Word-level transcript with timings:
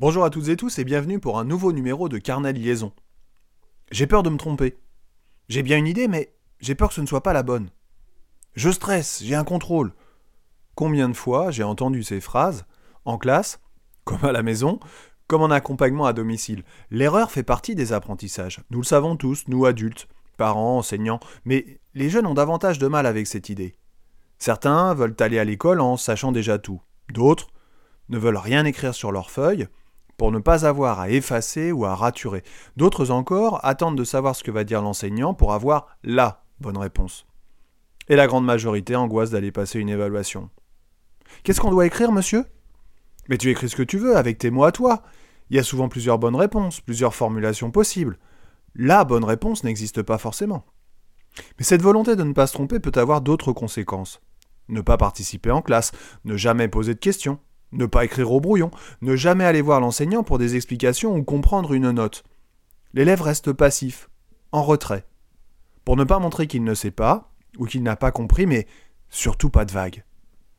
Bonjour 0.00 0.24
à 0.24 0.30
toutes 0.30 0.48
et 0.48 0.56
tous 0.56 0.78
et 0.78 0.84
bienvenue 0.84 1.20
pour 1.20 1.38
un 1.38 1.44
nouveau 1.44 1.72
numéro 1.72 2.08
de 2.08 2.16
Carnet 2.16 2.54
liaison. 2.54 2.90
J'ai 3.90 4.06
peur 4.06 4.22
de 4.22 4.30
me 4.30 4.38
tromper. 4.38 4.78
J'ai 5.50 5.62
bien 5.62 5.76
une 5.76 5.86
idée, 5.86 6.08
mais 6.08 6.32
j'ai 6.58 6.74
peur 6.74 6.88
que 6.88 6.94
ce 6.94 7.02
ne 7.02 7.06
soit 7.06 7.22
pas 7.22 7.34
la 7.34 7.42
bonne. 7.42 7.68
Je 8.54 8.70
stresse, 8.70 9.20
j'ai 9.22 9.34
un 9.34 9.44
contrôle. 9.44 9.92
Combien 10.74 11.10
de 11.10 11.14
fois 11.14 11.50
j'ai 11.50 11.64
entendu 11.64 12.02
ces 12.02 12.22
phrases, 12.22 12.64
en 13.04 13.18
classe, 13.18 13.60
comme 14.04 14.24
à 14.24 14.32
la 14.32 14.42
maison, 14.42 14.80
comme 15.26 15.42
en 15.42 15.50
accompagnement 15.50 16.06
à 16.06 16.14
domicile? 16.14 16.64
L'erreur 16.90 17.30
fait 17.30 17.42
partie 17.42 17.74
des 17.74 17.92
apprentissages. 17.92 18.60
Nous 18.70 18.78
le 18.78 18.86
savons 18.86 19.16
tous, 19.16 19.44
nous 19.48 19.66
adultes, 19.66 20.08
parents, 20.38 20.78
enseignants, 20.78 21.20
mais 21.44 21.78
les 21.92 22.08
jeunes 22.08 22.26
ont 22.26 22.32
davantage 22.32 22.78
de 22.78 22.86
mal 22.86 23.04
avec 23.04 23.26
cette 23.26 23.50
idée. 23.50 23.76
Certains 24.38 24.94
veulent 24.94 25.16
aller 25.20 25.38
à 25.38 25.44
l'école 25.44 25.78
en 25.78 25.98
sachant 25.98 26.32
déjà 26.32 26.58
tout. 26.58 26.80
D'autres 27.12 27.48
ne 28.08 28.16
veulent 28.16 28.38
rien 28.38 28.64
écrire 28.64 28.94
sur 28.94 29.12
leurs 29.12 29.30
feuilles 29.30 29.68
pour 30.20 30.32
ne 30.32 30.38
pas 30.38 30.66
avoir 30.66 31.00
à 31.00 31.08
effacer 31.08 31.72
ou 31.72 31.86
à 31.86 31.94
raturer. 31.94 32.42
D'autres 32.76 33.10
encore 33.10 33.58
attendent 33.64 33.96
de 33.96 34.04
savoir 34.04 34.36
ce 34.36 34.44
que 34.44 34.50
va 34.50 34.64
dire 34.64 34.82
l'enseignant 34.82 35.32
pour 35.32 35.54
avoir 35.54 35.96
la 36.04 36.44
bonne 36.60 36.76
réponse. 36.76 37.24
Et 38.10 38.16
la 38.16 38.26
grande 38.26 38.44
majorité 38.44 38.94
angoisse 38.96 39.30
d'aller 39.30 39.50
passer 39.50 39.78
une 39.80 39.88
évaluation. 39.88 40.50
Qu'est-ce 41.42 41.58
qu'on 41.58 41.70
doit 41.70 41.86
écrire, 41.86 42.12
monsieur? 42.12 42.44
Mais 43.30 43.38
tu 43.38 43.48
écris 43.48 43.70
ce 43.70 43.76
que 43.76 43.82
tu 43.82 43.96
veux, 43.96 44.14
avec 44.14 44.36
tes 44.36 44.50
mots 44.50 44.64
à 44.64 44.72
toi. 44.72 45.04
Il 45.48 45.56
y 45.56 45.58
a 45.58 45.62
souvent 45.62 45.88
plusieurs 45.88 46.18
bonnes 46.18 46.36
réponses, 46.36 46.82
plusieurs 46.82 47.14
formulations 47.14 47.70
possibles. 47.70 48.18
La 48.74 49.04
bonne 49.04 49.24
réponse 49.24 49.64
n'existe 49.64 50.02
pas 50.02 50.18
forcément. 50.18 50.66
Mais 51.58 51.64
cette 51.64 51.80
volonté 51.80 52.14
de 52.14 52.24
ne 52.24 52.34
pas 52.34 52.46
se 52.46 52.52
tromper 52.52 52.78
peut 52.78 52.92
avoir 53.00 53.22
d'autres 53.22 53.54
conséquences. 53.54 54.20
Ne 54.68 54.82
pas 54.82 54.98
participer 54.98 55.50
en 55.50 55.62
classe, 55.62 55.92
ne 56.26 56.36
jamais 56.36 56.68
poser 56.68 56.92
de 56.92 56.98
questions, 56.98 57.38
ne 57.72 57.86
pas 57.86 58.04
écrire 58.04 58.32
au 58.32 58.40
brouillon, 58.40 58.70
ne 59.02 59.16
jamais 59.16 59.44
aller 59.44 59.62
voir 59.62 59.80
l'enseignant 59.80 60.22
pour 60.22 60.38
des 60.38 60.56
explications 60.56 61.14
ou 61.16 61.22
comprendre 61.22 61.72
une 61.72 61.90
note. 61.90 62.24
L'élève 62.92 63.22
reste 63.22 63.52
passif, 63.52 64.10
en 64.52 64.62
retrait, 64.62 65.06
pour 65.84 65.96
ne 65.96 66.04
pas 66.04 66.18
montrer 66.18 66.46
qu'il 66.46 66.64
ne 66.64 66.74
sait 66.74 66.90
pas, 66.90 67.32
ou 67.58 67.66
qu'il 67.66 67.82
n'a 67.82 67.96
pas 67.96 68.12
compris, 68.12 68.46
mais 68.46 68.66
surtout 69.08 69.50
pas 69.50 69.64
de 69.64 69.72
vague. 69.72 70.04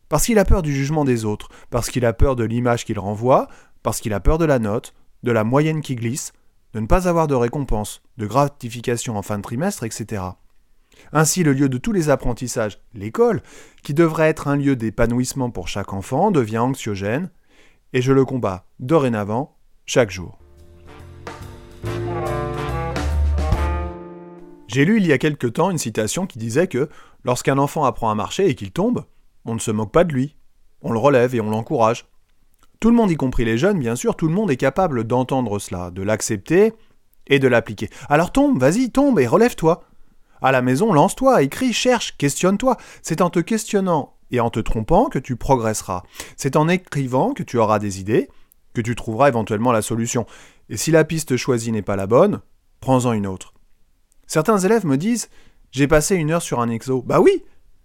Parce 0.09 0.25
qu'il 0.25 0.39
a 0.39 0.45
peur 0.45 0.61
du 0.61 0.73
jugement 0.73 1.05
des 1.05 1.25
autres, 1.25 1.49
parce 1.69 1.89
qu'il 1.89 2.05
a 2.05 2.13
peur 2.13 2.35
de 2.35 2.43
l'image 2.43 2.85
qu'il 2.85 2.99
renvoie, 2.99 3.47
parce 3.83 4.01
qu'il 4.01 4.13
a 4.13 4.19
peur 4.19 4.37
de 4.37 4.45
la 4.45 4.59
note, 4.59 4.93
de 5.23 5.31
la 5.31 5.43
moyenne 5.43 5.81
qui 5.81 5.95
glisse, 5.95 6.33
de 6.73 6.79
ne 6.79 6.87
pas 6.87 7.07
avoir 7.07 7.27
de 7.27 7.35
récompense, 7.35 8.01
de 8.17 8.25
gratification 8.25 9.17
en 9.17 9.21
fin 9.21 9.37
de 9.37 9.43
trimestre, 9.43 9.83
etc. 9.83 10.23
Ainsi, 11.13 11.43
le 11.43 11.53
lieu 11.53 11.69
de 11.69 11.77
tous 11.77 11.91
les 11.91 12.09
apprentissages, 12.09 12.79
l'école, 12.93 13.41
qui 13.83 13.93
devrait 13.93 14.29
être 14.29 14.47
un 14.47 14.55
lieu 14.55 14.75
d'épanouissement 14.75 15.49
pour 15.49 15.67
chaque 15.67 15.93
enfant, 15.93 16.31
devient 16.31 16.59
anxiogène, 16.59 17.29
et 17.93 18.01
je 18.01 18.13
le 18.13 18.25
combats 18.25 18.65
dorénavant, 18.79 19.57
chaque 19.85 20.11
jour. 20.11 20.39
J'ai 24.67 24.85
lu 24.85 24.97
il 24.97 25.05
y 25.05 25.11
a 25.11 25.17
quelque 25.17 25.47
temps 25.47 25.69
une 25.69 25.77
citation 25.77 26.25
qui 26.25 26.39
disait 26.39 26.67
que 26.67 26.87
lorsqu'un 27.25 27.57
enfant 27.57 27.83
apprend 27.83 28.09
à 28.09 28.15
marcher 28.15 28.47
et 28.47 28.55
qu'il 28.55 28.71
tombe, 28.71 29.03
on 29.43 29.53
ne 29.53 29.59
se 29.59 29.71
moque 29.71 29.91
pas 29.91 30.05
de 30.05 30.13
lui, 30.13 30.37
on 30.81 30.93
le 30.93 30.99
relève 30.99 31.35
et 31.35 31.41
on 31.41 31.49
l'encourage. 31.49 32.05
Tout 32.79 32.89
le 32.89 32.95
monde, 32.95 33.11
y 33.11 33.15
compris 33.15 33.43
les 33.43 33.57
jeunes, 33.57 33.79
bien 33.79 33.95
sûr, 33.97 34.15
tout 34.15 34.27
le 34.27 34.33
monde 34.33 34.49
est 34.49 34.57
capable 34.57 35.03
d'entendre 35.03 35.59
cela, 35.59 35.91
de 35.91 36.01
l'accepter 36.01 36.73
et 37.27 37.37
de 37.37 37.47
l'appliquer. 37.47 37.89
Alors 38.09 38.31
tombe, 38.31 38.59
vas-y, 38.59 38.91
tombe 38.91 39.19
et 39.19 39.27
relève-toi. 39.27 39.83
À 40.41 40.51
la 40.51 40.61
maison, 40.61 40.91
lance-toi, 40.91 41.43
écris, 41.43 41.71
cherche, 41.71 42.17
questionne-toi. 42.17 42.77
C'est 43.03 43.21
en 43.21 43.29
te 43.29 43.39
questionnant 43.39 44.15
et 44.31 44.39
en 44.39 44.49
te 44.49 44.59
trompant 44.59 45.05
que 45.05 45.19
tu 45.19 45.35
progresseras. 45.35 46.03
C'est 46.35 46.55
en 46.55 46.67
écrivant 46.67 47.33
que 47.33 47.43
tu 47.43 47.57
auras 47.57 47.79
des 47.79 47.99
idées, 47.99 48.29
que 48.73 48.81
tu 48.81 48.95
trouveras 48.95 49.27
éventuellement 49.27 49.71
la 49.71 49.81
solution. 49.81 50.25
Et 50.69 50.77
si 50.77 50.91
la 50.91 51.03
piste 51.03 51.37
choisie 51.37 51.71
n'est 51.71 51.81
pas 51.81 51.95
la 51.95 52.07
bonne, 52.07 52.41
prends-en 52.79 53.13
une 53.13 53.27
autre. 53.27 53.53
Certains 54.25 54.57
élèves 54.57 54.85
me 54.85 54.97
disent 54.97 55.29
J'ai 55.71 55.87
passé 55.87 56.15
une 56.15 56.31
heure 56.31 56.41
sur 56.41 56.59
un 56.59 56.69
exo. 56.69 57.03
Bah 57.03 57.19
oui 57.19 57.43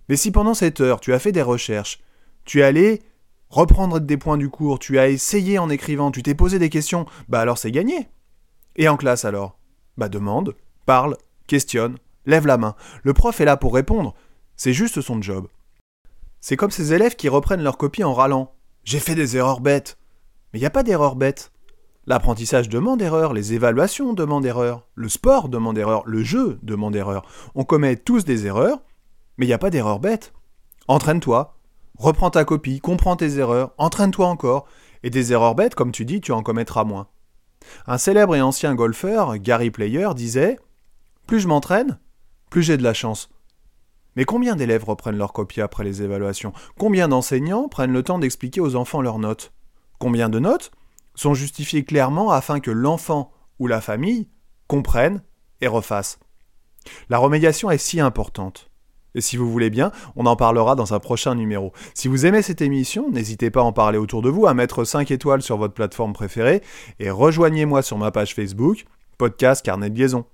Mais 0.08 0.16
si 0.16 0.30
pendant 0.30 0.54
cette 0.54 0.80
heure 0.80 1.00
tu 1.00 1.12
as 1.12 1.18
fait 1.18 1.32
des 1.32 1.42
recherches, 1.42 2.00
tu 2.44 2.60
es 2.60 2.62
allé 2.62 3.02
reprendre 3.48 4.00
des 4.00 4.16
points 4.16 4.38
du 4.38 4.48
cours, 4.48 4.78
tu 4.78 4.98
as 4.98 5.08
essayé 5.08 5.58
en 5.58 5.68
écrivant, 5.68 6.10
tu 6.10 6.22
t'es 6.22 6.34
posé 6.34 6.58
des 6.58 6.70
questions, 6.70 7.06
bah 7.28 7.40
alors 7.40 7.58
c'est 7.58 7.70
gagné. 7.70 8.08
Et 8.76 8.88
en 8.88 8.96
classe 8.96 9.24
alors? 9.24 9.58
Bah 9.96 10.08
demande, 10.08 10.54
parle, 10.84 11.16
questionne, 11.46 11.96
Lève 12.26 12.46
la 12.46 12.58
main. 12.58 12.74
Le 13.02 13.14
prof 13.14 13.40
est 13.40 13.44
là 13.44 13.56
pour 13.56 13.74
répondre. 13.74 14.14
C'est 14.56 14.72
juste 14.72 15.00
son 15.00 15.22
job. 15.22 15.48
C'est 16.40 16.56
comme 16.56 16.70
ces 16.70 16.92
élèves 16.92 17.16
qui 17.16 17.28
reprennent 17.28 17.62
leur 17.62 17.78
copie 17.78 18.04
en 18.04 18.14
râlant. 18.14 18.52
J'ai 18.84 19.00
fait 19.00 19.14
des 19.14 19.36
erreurs 19.36 19.60
bêtes. 19.60 19.98
Mais 20.52 20.58
il 20.58 20.62
n'y 20.62 20.66
a 20.66 20.70
pas 20.70 20.82
d'erreurs 20.82 21.16
bêtes. 21.16 21.52
L'apprentissage 22.08 22.68
demande 22.68 23.02
erreur, 23.02 23.32
les 23.32 23.52
évaluations 23.52 24.12
demandent 24.12 24.46
erreur, 24.46 24.86
le 24.94 25.08
sport 25.08 25.48
demande 25.48 25.76
erreur, 25.76 26.04
le 26.06 26.22
jeu 26.22 26.60
demande 26.62 26.94
erreur. 26.94 27.26
On 27.56 27.64
commet 27.64 27.96
tous 27.96 28.24
des 28.24 28.46
erreurs, 28.46 28.78
mais 29.36 29.44
il 29.44 29.48
n'y 29.48 29.54
a 29.54 29.58
pas 29.58 29.70
d'erreurs 29.70 29.98
bêtes. 29.98 30.32
Entraîne-toi, 30.86 31.56
reprends 31.98 32.30
ta 32.30 32.44
copie, 32.44 32.78
comprends 32.78 33.16
tes 33.16 33.38
erreurs, 33.38 33.72
entraîne-toi 33.76 34.28
encore, 34.28 34.66
et 35.02 35.10
des 35.10 35.32
erreurs 35.32 35.56
bêtes, 35.56 35.74
comme 35.74 35.90
tu 35.90 36.04
dis, 36.04 36.20
tu 36.20 36.30
en 36.30 36.44
commettras 36.44 36.84
moins. 36.84 37.08
Un 37.88 37.98
célèbre 37.98 38.36
et 38.36 38.40
ancien 38.40 38.76
golfeur, 38.76 39.36
Gary 39.38 39.72
Player, 39.72 40.10
disait 40.14 40.60
Plus 41.26 41.40
je 41.40 41.48
m'entraîne, 41.48 41.98
j'ai 42.60 42.76
de 42.76 42.82
la 42.82 42.94
chance. 42.94 43.28
Mais 44.16 44.24
combien 44.24 44.56
d'élèves 44.56 44.84
reprennent 44.84 45.18
leur 45.18 45.32
copie 45.32 45.60
après 45.60 45.84
les 45.84 46.02
évaluations? 46.02 46.52
Combien 46.78 47.08
d'enseignants 47.08 47.68
prennent 47.68 47.92
le 47.92 48.02
temps 48.02 48.18
d'expliquer 48.18 48.60
aux 48.60 48.74
enfants 48.74 49.02
leurs 49.02 49.18
notes? 49.18 49.52
Combien 49.98 50.28
de 50.28 50.38
notes 50.38 50.70
sont 51.14 51.34
justifiées 51.34 51.84
clairement 51.84 52.30
afin 52.30 52.60
que 52.60 52.70
l'enfant 52.70 53.32
ou 53.58 53.66
la 53.66 53.80
famille 53.80 54.28
comprennent 54.66 55.22
et 55.60 55.66
refassent 55.66 56.18
La 57.08 57.18
remédiation 57.18 57.70
est 57.70 57.78
si 57.78 58.00
importante. 58.00 58.70
Et 59.14 59.22
si 59.22 59.38
vous 59.38 59.50
voulez 59.50 59.70
bien, 59.70 59.92
on 60.14 60.26
en 60.26 60.36
parlera 60.36 60.74
dans 60.74 60.92
un 60.92 60.98
prochain 60.98 61.34
numéro. 61.34 61.72
Si 61.94 62.06
vous 62.06 62.26
aimez 62.26 62.42
cette 62.42 62.60
émission, 62.60 63.10
n'hésitez 63.10 63.50
pas 63.50 63.60
à 63.60 63.64
en 63.64 63.72
parler 63.72 63.96
autour 63.96 64.20
de 64.20 64.28
vous, 64.28 64.46
à 64.46 64.52
mettre 64.52 64.84
5 64.84 65.10
étoiles 65.10 65.40
sur 65.40 65.56
votre 65.56 65.72
plateforme 65.72 66.12
préférée, 66.12 66.62
et 67.00 67.08
rejoignez-moi 67.08 67.80
sur 67.80 67.96
ma 67.96 68.10
page 68.10 68.34
Facebook, 68.34 68.84
podcast 69.16 69.64
Carnet 69.64 69.88
de 69.88 69.98
Liaison. 69.98 70.26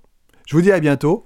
Je 0.45 0.57
vous 0.57 0.61
dis 0.61 0.73
à 0.73 0.81
bientôt, 0.81 1.25